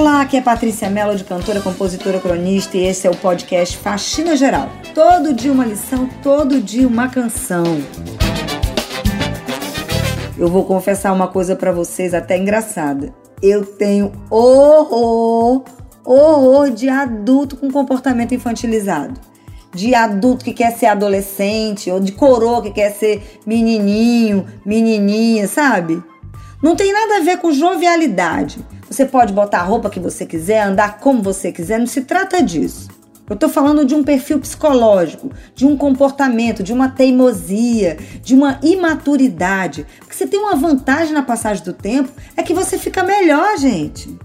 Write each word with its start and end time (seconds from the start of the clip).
Olá, 0.00 0.20
aqui 0.20 0.36
é 0.36 0.40
Patrícia 0.40 0.88
Mello, 0.88 1.16
de 1.16 1.24
cantora, 1.24 1.60
compositora, 1.60 2.20
cronista, 2.20 2.76
e 2.76 2.84
esse 2.84 3.04
é 3.04 3.10
o 3.10 3.16
podcast 3.16 3.76
Faxina 3.78 4.36
Geral. 4.36 4.68
Todo 4.94 5.34
dia 5.34 5.50
uma 5.50 5.66
lição, 5.66 6.08
todo 6.22 6.60
dia 6.60 6.86
uma 6.86 7.08
canção. 7.08 7.64
Eu 10.38 10.46
vou 10.46 10.64
confessar 10.64 11.12
uma 11.12 11.26
coisa 11.26 11.56
para 11.56 11.72
vocês 11.72 12.14
até 12.14 12.38
engraçada. 12.38 13.12
Eu 13.42 13.66
tenho 13.66 14.12
horror, 14.30 15.64
horror 16.04 16.70
de 16.70 16.88
adulto 16.88 17.56
com 17.56 17.68
comportamento 17.68 18.32
infantilizado. 18.32 19.20
De 19.74 19.96
adulto 19.96 20.44
que 20.44 20.52
quer 20.52 20.76
ser 20.76 20.86
adolescente, 20.86 21.90
ou 21.90 21.98
de 21.98 22.12
coroa 22.12 22.62
que 22.62 22.70
quer 22.70 22.92
ser 22.92 23.40
menininho, 23.44 24.46
menininha, 24.64 25.48
sabe? 25.48 26.00
Não 26.62 26.76
tem 26.76 26.92
nada 26.92 27.16
a 27.16 27.20
ver 27.20 27.38
com 27.38 27.50
jovialidade. 27.50 28.64
Você 28.88 29.04
pode 29.04 29.32
botar 29.32 29.60
a 29.60 29.64
roupa 29.64 29.90
que 29.90 30.00
você 30.00 30.24
quiser, 30.24 30.62
andar 30.62 30.98
como 30.98 31.22
você 31.22 31.52
quiser, 31.52 31.78
não 31.78 31.86
se 31.86 32.02
trata 32.02 32.42
disso. 32.42 32.88
Eu 33.28 33.34
estou 33.34 33.48
falando 33.48 33.84
de 33.84 33.94
um 33.94 34.02
perfil 34.02 34.38
psicológico, 34.38 35.30
de 35.54 35.66
um 35.66 35.76
comportamento, 35.76 36.62
de 36.62 36.72
uma 36.72 36.88
teimosia, 36.88 37.98
de 38.22 38.34
uma 38.34 38.58
imaturidade. 38.62 39.86
Porque 39.98 40.14
você 40.14 40.26
tem 40.26 40.40
uma 40.40 40.56
vantagem 40.56 41.12
na 41.12 41.22
passagem 41.22 41.62
do 41.62 41.74
tempo, 41.74 42.10
é 42.34 42.42
que 42.42 42.54
você 42.54 42.78
fica 42.78 43.02
melhor, 43.02 43.58
gente. 43.58 44.16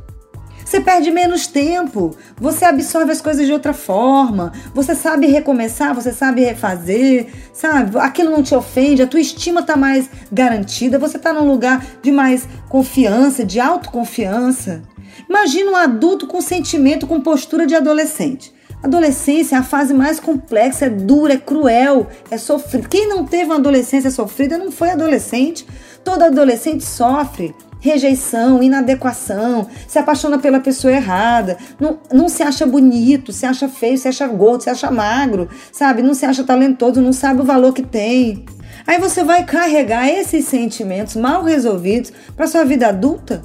Você 0.74 0.82
perde 0.82 1.12
menos 1.12 1.46
tempo, 1.46 2.18
você 2.36 2.66
absorve 2.66 3.12
as 3.12 3.22
coisas 3.22 3.46
de 3.46 3.54
outra 3.54 3.74
forma, 3.74 4.52
você 4.74 4.96
sabe 4.96 5.28
recomeçar, 5.28 5.94
você 5.94 6.12
sabe 6.12 6.44
refazer, 6.44 7.28
sabe? 7.54 7.96
Aquilo 8.00 8.32
não 8.32 8.42
te 8.42 8.56
ofende, 8.56 9.04
a 9.04 9.06
tua 9.06 9.20
estima 9.20 9.60
está 9.60 9.78
mais 9.78 10.10
garantida, 10.32 10.98
você 10.98 11.18
está 11.18 11.32
num 11.32 11.48
lugar 11.48 11.86
de 12.02 12.12
mais 12.12 12.48
confiança, 12.70 13.46
de 13.46 13.60
autoconfiança. 13.60 14.82
Imagina 15.30 15.70
um 15.70 15.76
adulto 15.76 16.26
com 16.26 16.42
sentimento, 16.42 17.06
com 17.06 17.22
postura 17.22 17.68
de 17.68 17.76
adolescente. 17.76 18.52
Adolescência 18.82 19.56
é 19.56 19.60
a 19.60 19.64
fase 19.64 19.94
mais 19.94 20.20
complexa, 20.20 20.88
é 20.88 20.90
dura, 20.90 21.36
é 21.36 21.38
cruel, 21.38 22.08
é 22.32 22.38
sofrida. 22.40 22.88
Quem 22.88 23.08
não 23.08 23.26
teve 23.26 23.46
uma 23.46 23.58
adolescência 23.58 24.10
sofrida 24.10 24.58
não 24.58 24.72
foi 24.72 24.90
adolescente. 24.90 25.68
Todo 26.04 26.24
adolescente 26.24 26.84
sofre 26.84 27.54
rejeição, 27.84 28.64
inadequação, 28.64 29.68
se 29.90 30.00
apaixona 30.00 30.40
pela 30.40 30.62
pessoa 30.62 30.94
errada, 30.94 31.58
não, 31.78 32.00
não 32.14 32.30
se 32.30 32.42
acha 32.42 32.66
bonito, 32.66 33.34
se 33.34 33.46
acha 33.46 33.68
feio, 33.68 33.98
se 33.98 34.08
acha 34.08 34.26
gordo, 34.26 34.64
se 34.64 34.70
acha 34.70 34.90
magro, 34.90 35.50
sabe? 35.70 36.02
Não 36.02 36.14
se 36.14 36.26
acha 36.26 36.46
talentoso, 36.46 37.02
não 37.02 37.12
sabe 37.12 37.42
o 37.42 37.44
valor 37.44 37.74
que 37.74 37.84
tem. 37.84 38.46
Aí 38.88 38.98
você 38.98 39.22
vai 39.22 39.44
carregar 39.44 40.08
esses 40.08 40.46
sentimentos 40.46 41.18
mal 41.18 41.44
resolvidos 41.44 42.14
para 42.38 42.48
sua 42.48 42.64
vida 42.64 42.88
adulta? 42.88 43.44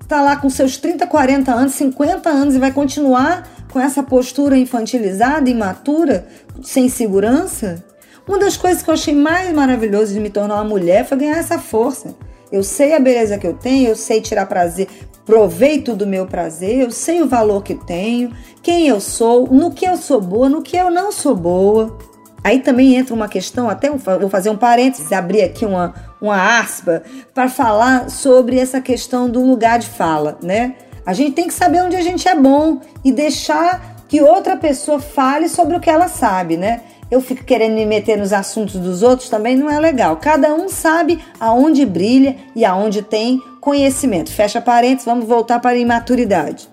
Está 0.00 0.22
lá 0.22 0.36
com 0.36 0.48
seus 0.48 0.76
30, 0.76 1.08
40 1.08 1.52
anos, 1.52 1.72
50 1.74 2.30
anos 2.30 2.54
e 2.54 2.60
vai 2.60 2.70
continuar 2.70 3.48
com 3.72 3.80
essa 3.80 4.04
postura 4.04 4.56
infantilizada, 4.56 5.50
imatura, 5.50 6.28
sem 6.62 6.88
segurança? 6.88 7.84
Uma 8.26 8.38
das 8.38 8.56
coisas 8.56 8.84
que 8.84 8.88
eu 8.88 8.94
achei 8.94 9.16
mais 9.16 9.52
maravilhoso 9.52 10.12
de 10.14 10.20
me 10.20 10.30
tornar 10.30 10.54
uma 10.54 10.64
mulher 10.64 11.04
foi 11.04 11.18
ganhar 11.18 11.38
essa 11.38 11.58
força 11.58 12.14
eu 12.50 12.62
sei 12.62 12.94
a 12.94 13.00
beleza 13.00 13.38
que 13.38 13.46
eu 13.46 13.54
tenho, 13.54 13.88
eu 13.88 13.96
sei 13.96 14.20
tirar 14.20 14.46
prazer, 14.46 14.88
proveito 15.24 15.94
do 15.94 16.06
meu 16.06 16.26
prazer, 16.26 16.80
eu 16.80 16.90
sei 16.90 17.22
o 17.22 17.28
valor 17.28 17.62
que 17.62 17.74
tenho, 17.74 18.32
quem 18.62 18.88
eu 18.88 19.00
sou, 19.00 19.46
no 19.46 19.70
que 19.70 19.86
eu 19.86 19.96
sou 19.96 20.20
boa, 20.20 20.48
no 20.48 20.62
que 20.62 20.76
eu 20.76 20.90
não 20.90 21.12
sou 21.12 21.36
boa. 21.36 21.96
Aí 22.42 22.60
também 22.60 22.96
entra 22.96 23.14
uma 23.14 23.28
questão, 23.28 23.68
até 23.68 23.90
vou 23.90 24.30
fazer 24.30 24.50
um 24.50 24.56
parênteses, 24.56 25.12
abrir 25.12 25.42
aqui 25.42 25.66
uma, 25.66 25.94
uma 26.20 26.58
aspa, 26.58 27.02
para 27.34 27.48
falar 27.48 28.10
sobre 28.10 28.58
essa 28.58 28.80
questão 28.80 29.28
do 29.28 29.44
lugar 29.44 29.78
de 29.78 29.86
fala, 29.86 30.38
né? 30.42 30.74
A 31.04 31.12
gente 31.12 31.32
tem 31.32 31.46
que 31.46 31.54
saber 31.54 31.82
onde 31.82 31.96
a 31.96 32.02
gente 32.02 32.26
é 32.26 32.34
bom 32.34 32.80
e 33.04 33.12
deixar 33.12 34.04
que 34.08 34.20
outra 34.20 34.56
pessoa 34.56 34.98
fale 34.98 35.48
sobre 35.48 35.76
o 35.76 35.80
que 35.80 35.90
ela 35.90 36.08
sabe, 36.08 36.56
né? 36.56 36.82
Eu 37.10 37.20
fico 37.20 37.44
querendo 37.44 37.74
me 37.74 37.84
meter 37.84 38.16
nos 38.16 38.32
assuntos 38.32 38.76
dos 38.76 39.02
outros 39.02 39.28
também 39.28 39.56
não 39.56 39.68
é 39.68 39.78
legal. 39.80 40.16
Cada 40.16 40.54
um 40.54 40.68
sabe 40.68 41.18
aonde 41.38 41.84
brilha 41.84 42.36
e 42.54 42.64
aonde 42.64 43.02
tem 43.02 43.42
conhecimento. 43.60 44.30
Fecha 44.30 44.60
parênteses, 44.60 45.04
vamos 45.04 45.26
voltar 45.26 45.58
para 45.60 45.70
a 45.70 45.78
imaturidade. 45.78 46.68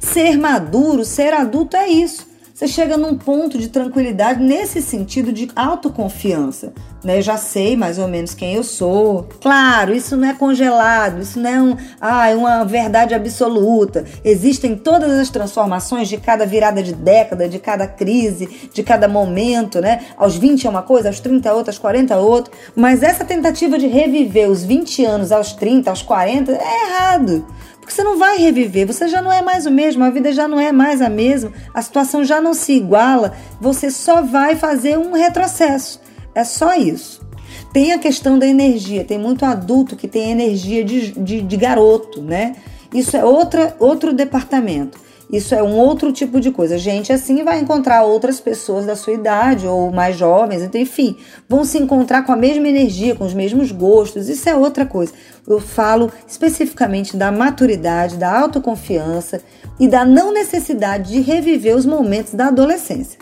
Ser 0.00 0.36
maduro, 0.36 1.04
ser 1.04 1.32
adulto 1.32 1.76
é 1.76 1.88
isso. 1.88 2.26
Você 2.56 2.66
chega 2.66 2.96
num 2.96 3.14
ponto 3.18 3.58
de 3.58 3.68
tranquilidade 3.68 4.42
nesse 4.42 4.80
sentido 4.80 5.30
de 5.30 5.50
autoconfiança. 5.54 6.72
Né? 7.04 7.18
Eu 7.18 7.22
já 7.22 7.36
sei 7.36 7.76
mais 7.76 7.98
ou 7.98 8.08
menos 8.08 8.32
quem 8.32 8.54
eu 8.54 8.64
sou. 8.64 9.28
Claro, 9.42 9.94
isso 9.94 10.16
não 10.16 10.26
é 10.26 10.32
congelado, 10.32 11.20
isso 11.20 11.38
não 11.38 11.50
é 11.50 11.60
um, 11.60 11.76
ah, 12.00 12.30
é 12.30 12.34
uma 12.34 12.64
verdade 12.64 13.14
absoluta. 13.14 14.06
Existem 14.24 14.74
todas 14.74 15.12
as 15.12 15.28
transformações 15.28 16.08
de 16.08 16.16
cada 16.16 16.46
virada 16.46 16.82
de 16.82 16.94
década, 16.94 17.46
de 17.46 17.58
cada 17.58 17.86
crise, 17.86 18.70
de 18.72 18.82
cada 18.82 19.06
momento, 19.06 19.78
né? 19.78 20.06
Aos 20.16 20.38
20 20.38 20.66
é 20.66 20.70
uma 20.70 20.82
coisa, 20.82 21.08
aos 21.08 21.20
30 21.20 21.46
é 21.46 21.52
outra, 21.52 21.70
aos 21.70 21.78
40 21.78 22.14
é 22.14 22.16
outra. 22.16 22.54
Mas 22.74 23.02
essa 23.02 23.22
tentativa 23.22 23.78
de 23.78 23.86
reviver 23.86 24.48
os 24.48 24.64
20 24.64 25.04
anos 25.04 25.30
aos 25.30 25.52
30, 25.52 25.90
aos 25.90 26.00
40 26.00 26.52
é 26.52 26.86
errado. 26.86 27.44
Porque 27.86 27.94
você 27.94 28.02
não 28.02 28.18
vai 28.18 28.36
reviver, 28.38 28.84
você 28.84 29.06
já 29.06 29.22
não 29.22 29.30
é 29.30 29.40
mais 29.40 29.64
o 29.64 29.70
mesmo, 29.70 30.02
a 30.02 30.10
vida 30.10 30.32
já 30.32 30.48
não 30.48 30.58
é 30.58 30.72
mais 30.72 31.00
a 31.00 31.08
mesma, 31.08 31.52
a 31.72 31.80
situação 31.80 32.24
já 32.24 32.40
não 32.40 32.52
se 32.52 32.72
iguala, 32.72 33.36
você 33.60 33.92
só 33.92 34.22
vai 34.22 34.56
fazer 34.56 34.98
um 34.98 35.12
retrocesso. 35.12 36.00
É 36.34 36.42
só 36.42 36.74
isso. 36.74 37.24
Tem 37.72 37.92
a 37.92 37.98
questão 37.98 38.40
da 38.40 38.46
energia, 38.46 39.04
tem 39.04 39.20
muito 39.20 39.44
adulto 39.44 39.94
que 39.94 40.08
tem 40.08 40.32
energia 40.32 40.82
de, 40.82 41.12
de, 41.12 41.40
de 41.40 41.56
garoto, 41.56 42.20
né? 42.20 42.56
Isso 42.92 43.16
é 43.16 43.24
outra, 43.24 43.76
outro 43.78 44.12
departamento. 44.12 44.98
Isso 45.30 45.56
é 45.56 45.62
um 45.62 45.74
outro 45.76 46.12
tipo 46.12 46.40
de 46.40 46.52
coisa. 46.52 46.78
Gente 46.78 47.12
assim 47.12 47.42
vai 47.42 47.58
encontrar 47.58 48.04
outras 48.04 48.38
pessoas 48.38 48.86
da 48.86 48.94
sua 48.94 49.12
idade 49.12 49.66
ou 49.66 49.90
mais 49.90 50.16
jovens, 50.16 50.62
então, 50.62 50.80
enfim, 50.80 51.16
vão 51.48 51.64
se 51.64 51.78
encontrar 51.78 52.22
com 52.24 52.32
a 52.32 52.36
mesma 52.36 52.68
energia, 52.68 53.14
com 53.14 53.24
os 53.24 53.34
mesmos 53.34 53.72
gostos. 53.72 54.28
Isso 54.28 54.48
é 54.48 54.54
outra 54.54 54.86
coisa. 54.86 55.12
Eu 55.46 55.60
falo 55.60 56.12
especificamente 56.26 57.16
da 57.16 57.32
maturidade, 57.32 58.16
da 58.16 58.38
autoconfiança 58.38 59.40
e 59.80 59.88
da 59.88 60.04
não 60.04 60.32
necessidade 60.32 61.12
de 61.12 61.20
reviver 61.20 61.76
os 61.76 61.86
momentos 61.86 62.34
da 62.34 62.46
adolescência. 62.46 63.18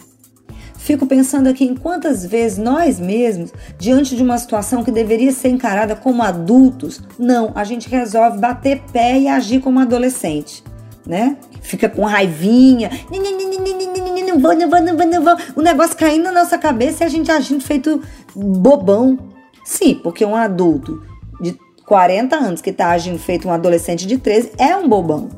Fico 0.77 1.07
pensando 1.07 1.49
aqui 1.49 1.65
em 1.65 1.75
quantas 1.75 2.27
vezes 2.27 2.59
nós 2.59 3.01
mesmos, 3.01 3.51
diante 3.79 4.15
de 4.15 4.23
uma 4.23 4.37
situação 4.37 4.85
que 4.85 4.91
deveria 4.91 5.33
ser 5.33 5.49
encarada 5.49 5.97
como 5.97 6.23
adultos, 6.23 7.01
não, 7.19 7.53
a 7.55 7.65
gente 7.65 7.89
resolve 7.89 8.37
bater 8.37 8.83
pé 8.93 9.19
e 9.19 9.27
agir 9.27 9.61
como 9.61 9.81
adolescente 9.81 10.63
né? 11.07 11.37
Fica 11.61 11.89
com 11.89 12.05
raivinha, 12.05 12.91
não 13.11 14.41
vou, 14.41 14.55
não 14.55 14.69
vou, 14.69 14.81
não 14.81 14.97
vou, 14.97 15.07
não 15.07 15.23
vou. 15.23 15.37
O 15.57 15.63
negócio 15.63 15.97
caindo 15.97 16.25
na 16.25 16.33
nossa 16.33 16.59
cabeça 16.59 17.05
e 17.05 17.07
a 17.07 17.09
gente 17.09 17.31
agindo 17.31 17.63
feito 17.63 18.03
bobão. 18.35 19.19
Sim, 19.65 20.01
porque 20.03 20.25
um 20.25 20.35
adulto 20.35 21.03
de 21.41 21.57
40 21.87 22.37
anos 22.37 22.61
que 22.61 22.71
está 22.71 22.91
agindo 22.91 23.19
feito 23.19 23.49
um 23.49 23.53
adolescente 23.53 24.07
de 24.07 24.19
13 24.19 24.53
é 24.59 24.77
um 24.77 24.89
bobão. 24.89 25.29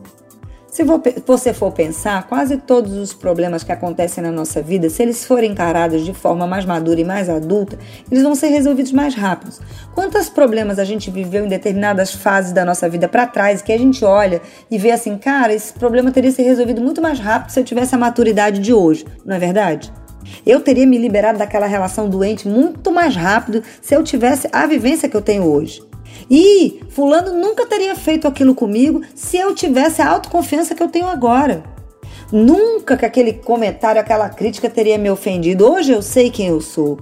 Se 0.77 0.85
você 1.27 1.55
for 1.55 1.73
pensar, 1.73 2.27
quase 2.29 2.59
todos 2.59 2.93
os 2.93 3.15
problemas 3.15 3.65
que 3.65 3.73
acontecem 3.73 4.23
na 4.23 4.31
nossa 4.31 4.61
vida, 4.61 4.91
se 4.91 5.03
eles 5.03 5.25
forem 5.25 5.53
encarados 5.53 6.05
de 6.05 6.13
forma 6.13 6.47
mais 6.47 6.67
madura 6.67 7.01
e 7.01 7.05
mais 7.05 7.31
adulta, 7.31 7.79
eles 8.11 8.23
vão 8.23 8.35
ser 8.35 8.49
resolvidos 8.49 8.93
mais 8.93 9.15
rápidos. 9.15 9.59
Quantos 9.95 10.29
problemas 10.29 10.79
a 10.79 10.85
gente 10.85 11.11
viveu 11.11 11.47
em 11.47 11.49
determinadas 11.49 12.13
fases 12.13 12.53
da 12.53 12.63
nossa 12.63 12.91
vida 12.91 13.09
para 13.09 13.27
trás, 13.27 13.63
que 13.63 13.73
a 13.73 13.79
gente 13.79 14.05
olha 14.05 14.43
e 14.71 14.77
vê 14.77 14.91
assim, 14.91 15.17
cara, 15.17 15.55
esse 15.55 15.73
problema 15.73 16.13
teria 16.13 16.31
sido 16.31 16.45
resolvido 16.45 16.83
muito 16.83 17.01
mais 17.01 17.19
rápido 17.19 17.53
se 17.53 17.59
eu 17.59 17.65
tivesse 17.65 17.95
a 17.95 17.99
maturidade 17.99 18.61
de 18.61 18.75
hoje, 18.75 19.07
não 19.25 19.35
é 19.35 19.39
verdade? 19.39 19.91
Eu 20.45 20.61
teria 20.61 20.87
me 20.87 20.99
liberado 20.99 21.39
daquela 21.39 21.67
relação 21.67 22.07
doente 22.07 22.47
muito 22.47 22.93
mais 22.93 23.17
rápido 23.17 23.63
se 23.81 23.95
eu 23.95 24.05
tivesse 24.05 24.47
a 24.53 24.67
vivência 24.67 25.09
que 25.09 25.17
eu 25.17 25.23
tenho 25.23 25.45
hoje. 25.45 25.81
E 26.31 26.81
fulano 26.91 27.35
nunca 27.35 27.67
teria 27.67 27.95
feito 27.95 28.27
aquilo 28.27 28.55
comigo 28.55 29.03
se 29.15 29.37
eu 29.37 29.55
tivesse 29.55 30.03
a 30.03 30.09
autoconfiança 30.09 30.75
que 30.75 30.83
eu 30.83 30.89
tenho 30.89 31.07
agora. 31.07 31.65
Nunca 32.33 32.97
que 32.97 33.05
aquele 33.05 33.33
comentário, 33.33 34.01
aquela 34.01 34.29
crítica 34.29 34.69
teria 34.69 34.99
me 34.99 35.11
ofendido. 35.11 35.71
Hoje 35.71 35.93
eu 35.93 36.03
sei 36.03 36.31
quem 36.31 36.49
eu 36.49 36.61
sou. 36.61 36.99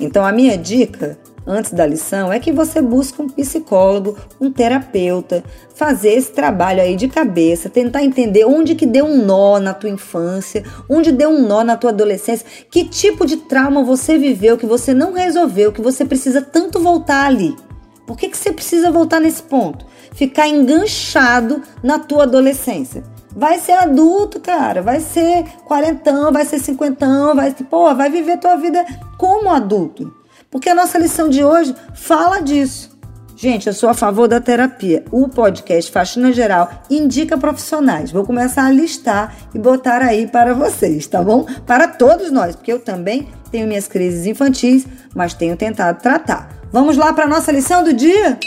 Então 0.00 0.24
a 0.24 0.32
minha 0.32 0.56
dica 0.56 1.18
antes 1.46 1.72
da 1.72 1.84
lição 1.84 2.32
é 2.32 2.38
que 2.38 2.52
você 2.52 2.80
busque 2.80 3.20
um 3.20 3.28
psicólogo, 3.28 4.16
um 4.40 4.50
terapeuta, 4.50 5.42
fazer 5.74 6.10
esse 6.12 6.30
trabalho 6.30 6.80
aí 6.80 6.94
de 6.94 7.08
cabeça, 7.08 7.68
tentar 7.68 8.04
entender 8.04 8.44
onde 8.44 8.74
que 8.74 8.86
deu 8.86 9.06
um 9.06 9.24
nó 9.24 9.58
na 9.58 9.74
tua 9.74 9.90
infância, 9.90 10.62
onde 10.88 11.10
deu 11.10 11.30
um 11.30 11.46
nó 11.46 11.64
na 11.64 11.76
tua 11.76 11.90
adolescência, 11.90 12.46
que 12.70 12.84
tipo 12.84 13.26
de 13.26 13.38
trauma 13.38 13.82
você 13.82 14.16
viveu 14.16 14.56
que 14.56 14.66
você 14.66 14.94
não 14.94 15.12
resolveu, 15.12 15.72
que 15.72 15.80
você 15.80 16.04
precisa 16.04 16.40
tanto 16.40 16.80
voltar 16.80 17.26
ali. 17.26 17.56
Por 18.12 18.18
que, 18.18 18.28
que 18.28 18.36
você 18.36 18.52
precisa 18.52 18.90
voltar 18.90 19.20
nesse 19.20 19.42
ponto? 19.42 19.86
Ficar 20.12 20.46
enganchado 20.46 21.62
na 21.82 21.98
tua 21.98 22.24
adolescência. 22.24 23.02
Vai 23.34 23.58
ser 23.58 23.72
adulto, 23.72 24.38
cara. 24.38 24.82
Vai 24.82 25.00
ser 25.00 25.44
quarentão, 25.64 26.30
vai 26.30 26.44
ser 26.44 26.58
cinquentão, 26.58 27.34
vai, 27.34 27.54
pô, 27.70 27.94
vai 27.94 28.10
viver 28.10 28.36
tua 28.36 28.56
vida 28.56 28.84
como 29.16 29.48
adulto. 29.48 30.14
Porque 30.50 30.68
a 30.68 30.74
nossa 30.74 30.98
lição 30.98 31.30
de 31.30 31.42
hoje 31.42 31.74
fala 31.94 32.40
disso. 32.40 32.94
Gente, 33.34 33.66
eu 33.66 33.72
sou 33.72 33.88
a 33.88 33.94
favor 33.94 34.28
da 34.28 34.38
terapia. 34.38 35.02
O 35.10 35.26
podcast 35.26 35.90
Faxina 35.90 36.34
Geral 36.34 36.70
indica 36.90 37.38
profissionais. 37.38 38.12
Vou 38.12 38.26
começar 38.26 38.66
a 38.66 38.70
listar 38.70 39.34
e 39.54 39.58
botar 39.58 40.02
aí 40.02 40.26
para 40.26 40.52
vocês, 40.52 41.06
tá 41.06 41.22
bom? 41.22 41.46
Para 41.66 41.88
todos 41.88 42.30
nós, 42.30 42.54
porque 42.54 42.74
eu 42.74 42.78
também 42.78 43.26
tenho 43.50 43.66
minhas 43.66 43.88
crises 43.88 44.26
infantis, 44.26 44.86
mas 45.14 45.32
tenho 45.32 45.56
tentado 45.56 46.02
tratar. 46.02 46.61
Vamos 46.72 46.96
lá 46.96 47.12
para 47.12 47.28
nossa 47.28 47.52
lição 47.52 47.84
do 47.84 47.92
dia? 47.92 48.40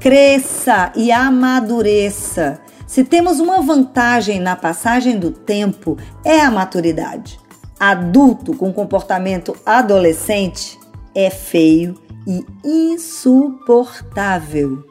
Cresça 0.00 0.90
e 0.96 1.12
amadureça. 1.12 2.60
Se 2.88 3.04
temos 3.04 3.38
uma 3.38 3.62
vantagem 3.62 4.40
na 4.40 4.56
passagem 4.56 5.16
do 5.16 5.30
tempo, 5.30 5.96
é 6.24 6.40
a 6.40 6.50
maturidade. 6.50 7.38
Adulto 7.78 8.56
com 8.56 8.72
comportamento 8.72 9.54
adolescente 9.64 10.76
é 11.14 11.30
feio 11.30 11.94
e 12.26 12.44
insuportável. 12.64 14.84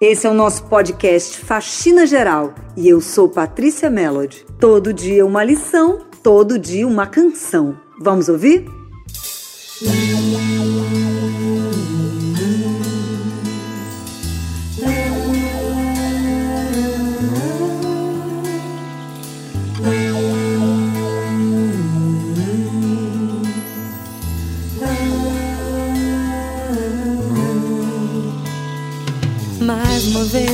Esse 0.00 0.26
é 0.26 0.30
o 0.30 0.34
nosso 0.34 0.64
podcast 0.64 1.36
Faxina 1.38 2.06
Geral 2.06 2.54
e 2.76 2.88
eu 2.88 3.02
sou 3.02 3.28
Patrícia 3.28 3.90
Melody. 3.90 4.46
Todo 4.58 4.92
dia 4.92 5.24
uma 5.26 5.44
lição, 5.44 6.00
todo 6.22 6.58
dia 6.58 6.88
uma 6.88 7.06
canção. 7.06 7.78
Vamos 8.00 8.30
ouvir? 8.30 8.64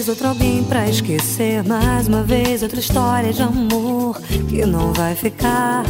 Outro 0.09 0.29
alguém 0.29 0.65
pra 0.65 0.89
esquecer. 0.89 1.63
Mais 1.65 2.09
uma 2.09 2.23
vez 2.23 2.63
outra 2.63 2.81
história 2.81 3.33
de 3.33 3.43
amor 3.43 4.21
que 4.49 4.65
não 4.65 4.93
vai 4.93 5.15
ficar. 5.15 5.85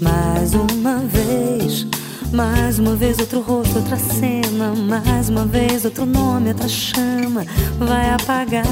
Mais 0.00 0.52
uma 0.54 0.98
vez, 0.98 1.86
mais 2.32 2.78
uma 2.78 2.94
vez 2.94 3.18
outro 3.18 3.40
rosto, 3.40 3.78
outra 3.78 3.96
cena. 3.96 4.74
Mais 4.74 5.28
uma 5.28 5.46
vez 5.46 5.84
outro 5.84 6.04
nome, 6.04 6.48
outra 6.48 6.68
chama 6.68 7.46
vai 7.78 8.10
apagar. 8.10 8.64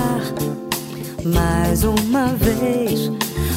Mais 1.25 1.85
uma 1.85 2.27
vez, 2.29 3.11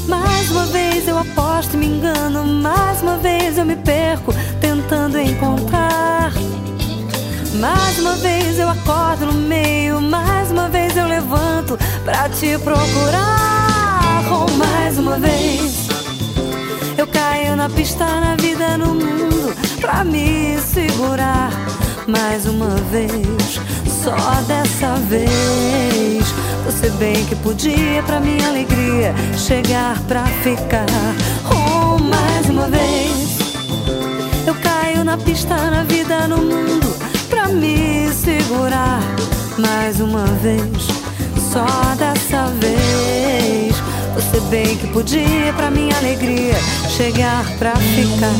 mais 0.07 0.51
uma 0.51 0.65
vez 0.67 1.07
eu 1.07 1.17
aposto 1.17 1.73
e 1.73 1.77
me 1.77 1.87
engano. 1.87 2.45
Mais 2.45 3.01
uma 3.01 3.17
vez 3.17 3.57
eu 3.57 3.65
me 3.65 3.75
perco 3.75 4.33
tentando 4.61 5.19
encontrar. 5.19 6.31
Mais 7.53 7.99
uma 7.99 8.15
vez 8.15 8.57
eu 8.57 8.67
acordo 8.67 9.27
no 9.27 9.33
meio, 9.33 10.01
mais 10.01 10.49
uma 10.49 10.69
vez 10.69 10.97
eu 10.97 11.05
levanto 11.05 11.77
pra 12.03 12.27
te 12.27 12.57
procurar. 12.57 14.23
Oh, 14.31 14.49
mais 14.57 14.97
uma 14.97 15.19
vez 15.19 15.87
eu 16.97 17.05
caio 17.05 17.55
na 17.55 17.69
pista, 17.69 18.05
na 18.05 18.35
vida, 18.35 18.75
no 18.77 18.95
mundo 18.95 19.55
pra 19.79 20.03
me 20.03 20.57
segurar. 20.57 21.51
Mais 22.07 22.47
uma 22.47 22.69
vez, 22.91 23.59
só 24.03 24.15
dessa 24.47 24.95
vez. 25.07 26.25
Você 26.65 26.89
bem 26.91 27.23
que 27.25 27.35
podia, 27.35 28.01
pra 28.03 28.19
minha 28.19 28.47
alegria, 28.47 29.13
chegar 29.37 29.99
pra 30.07 30.25
ficar. 30.41 30.87
Oh, 31.51 31.99
mais 32.01 32.49
uma 32.49 32.67
vez 32.67 33.37
eu 34.47 34.55
caio 34.55 35.03
na 35.03 35.17
pista, 35.17 35.55
na 35.55 35.83
vida, 35.83 36.27
no 36.27 36.37
mundo 36.37 37.12
pra 37.33 37.47
me 37.47 38.13
segurar 38.13 39.01
mais 39.57 39.99
uma 39.99 40.25
vez, 40.25 40.87
só 41.51 41.65
dessa 41.97 42.47
vez. 42.59 43.75
Você 44.13 44.39
bem 44.51 44.77
que 44.77 44.87
podia, 44.87 45.51
pra 45.55 45.71
minha 45.71 45.97
alegria, 45.97 46.53
chegar 46.95 47.43
pra 47.57 47.75
ficar. 47.75 48.33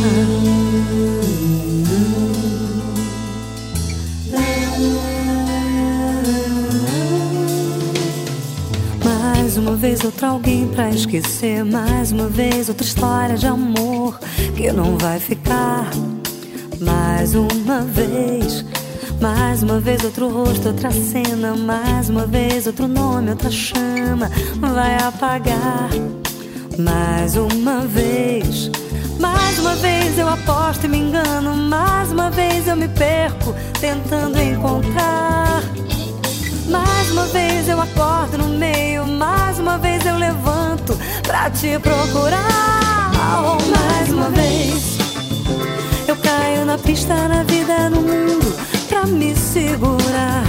Mais 9.04 9.58
uma 9.58 9.76
vez 9.76 10.04
outra 10.04 10.28
alguém 10.28 10.68
pra 10.68 10.90
esquecer 10.90 11.64
Mais 11.64 12.12
uma 12.12 12.28
vez 12.28 12.70
outra 12.70 12.84
história 12.84 13.38
de 13.38 13.46
amor 13.46 14.18
Que 14.56 14.72
não 14.72 14.98
vai 14.98 15.20
ficar 15.20 15.92
Mais 16.80 17.36
uma 17.36 17.82
vez 17.82 18.66
mais 19.20 19.64
uma 19.64 19.80
vez 19.80 20.04
outro 20.04 20.30
rosto, 20.30 20.70
outra 20.70 20.92
cena. 20.92 21.56
Mais 21.56 22.10
uma 22.10 22.26
vez 22.26 22.68
outro 22.68 22.88
nome, 22.88 23.30
outra 23.32 23.52
chama. 23.52 24.30
Vai 24.60 24.96
apagar. 24.96 25.90
Mais 26.78 27.36
uma 27.36 27.82
vez. 27.82 28.70
Mais 29.20 29.60
uma 29.60 29.76
vez 29.76 30.18
eu 30.18 30.28
aposto 30.28 30.86
e 30.86 30.88
me 30.88 30.98
engano. 30.98 31.56
Mais 31.56 32.12
uma 32.12 32.30
vez 32.30 32.68
eu 32.68 32.76
me 32.76 32.88
perco 32.88 33.54
tentando 33.80 34.40
encontrar. 34.40 35.64
Mais 36.70 37.12
uma 37.12 37.26
vez 37.28 37.68
eu 37.68 37.80
acordo 37.80 38.38
no 38.38 38.58
meio. 38.58 39.06
Mais 39.06 39.60
uma 39.60 39.78
vez 39.78 40.06
eu 40.06 40.18
levanto 40.18 40.98
pra 41.24 41.50
te 41.50 41.78
procurar. 41.80 43.12
Mais 43.70 44.12
uma 44.12 44.30
vez 44.30 44.98
eu 46.08 46.16
caio 46.18 46.66
na 46.66 46.78
pista, 46.78 47.28
na 47.28 47.44
vida, 47.44 47.90
no 47.90 48.02
mundo 48.02 48.73
segurar 49.54 50.44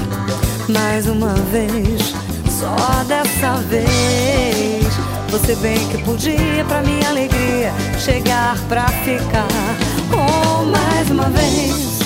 mais 0.67 1.07
uma 1.07 1.35
vez, 1.53 2.15
só 2.59 3.05
dessa 3.07 3.59
vez. 3.69 3.85
Você 5.31 5.55
bem 5.57 5.77
que 5.89 5.99
podia, 5.99 6.65
pra 6.67 6.81
minha 6.81 7.11
alegria, 7.11 7.71
chegar 7.99 8.59
pra 8.67 8.87
ficar. 8.89 9.47
Oh, 10.11 10.65
mais 10.65 11.11
uma 11.11 11.29
vez, 11.29 12.01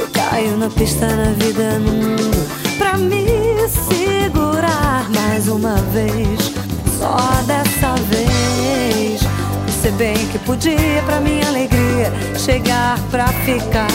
eu 0.00 0.08
caio 0.08 0.56
na 0.56 0.68
pista, 0.68 1.06
na 1.06 1.30
vida, 1.32 1.78
no 1.78 1.92
mundo, 1.92 2.48
pra 2.76 2.98
me 2.98 3.68
segurar 3.68 5.08
mais 5.14 5.46
uma 5.46 5.76
vez, 5.92 6.52
só 6.98 7.16
dessa 7.46 7.94
vez. 8.10 9.20
Você 9.68 9.92
bem 9.92 10.16
que 10.32 10.40
podia, 10.40 11.02
pra 11.06 11.20
minha 11.20 11.46
alegria, 11.46 12.12
chegar 12.36 12.98
pra 13.12 13.28
ficar. 13.28 13.86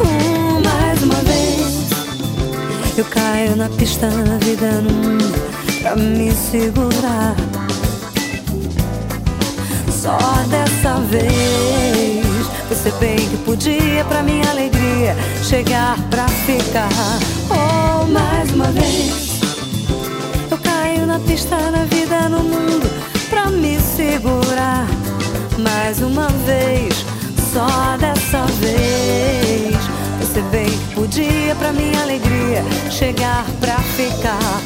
Vez. 0.00 0.55
Eu 2.96 3.04
caio 3.04 3.54
na 3.56 3.68
pista, 3.68 4.08
na 4.08 4.38
vida, 4.38 4.80
no 4.80 4.90
mundo, 4.90 5.34
pra 5.82 5.94
me 5.94 6.32
segurar. 6.32 7.36
Só 9.92 10.16
dessa 10.48 10.98
vez. 11.00 12.24
Você 12.70 12.90
bem 12.98 13.16
que 13.16 13.36
podia, 13.44 14.02
pra 14.06 14.22
minha 14.22 14.48
alegria, 14.48 15.14
chegar 15.44 15.98
pra 16.08 16.26
ficar. 16.26 16.88
Oh, 17.50 18.06
mais 18.06 18.50
uma 18.54 18.72
vez. 18.72 19.40
Eu 20.50 20.56
caio 20.56 21.06
na 21.06 21.18
pista, 21.18 21.70
na 21.70 21.84
vida, 21.84 22.30
no 22.30 22.42
mundo, 22.42 22.90
pra 23.28 23.50
me 23.50 23.78
segurar. 23.78 24.86
Mais 25.58 26.00
uma 26.00 26.28
vez, 26.46 27.04
só 27.52 27.98
dessa 27.98 28.46
vez 28.58 29.16
chegar 32.90 33.44
pra 33.60 33.76
ficar. 33.96 34.65